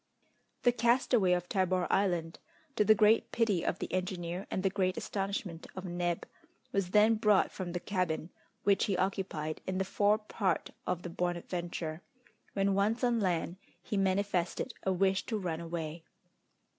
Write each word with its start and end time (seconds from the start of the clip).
The 0.63 0.71
castaway 0.71 1.33
of 1.33 1.47
Tabor 1.47 1.85
Island, 1.91 2.39
to 2.75 2.83
the 2.83 2.95
great 2.95 3.31
pity 3.31 3.63
of 3.63 3.77
the 3.77 3.93
engineer 3.93 4.47
and 4.49 4.63
the 4.63 4.69
great 4.71 4.97
astonishment 4.97 5.67
of 5.75 5.85
Neb, 5.85 6.25
was 6.71 6.89
then 6.89 7.13
brought 7.13 7.51
from 7.51 7.73
the 7.73 7.79
cabin 7.79 8.31
which 8.63 8.85
he 8.85 8.97
occupied 8.97 9.61
in 9.67 9.77
the 9.77 9.85
fore 9.85 10.17
part 10.17 10.71
of 10.87 11.03
the 11.03 11.11
Bonadventure; 11.11 12.01
when 12.53 12.73
once 12.73 13.03
on 13.03 13.19
land 13.19 13.57
he 13.83 13.95
manifested 13.95 14.73
a 14.81 14.91
wish 14.91 15.23
to 15.27 15.37
run 15.37 15.59
away. 15.61 16.01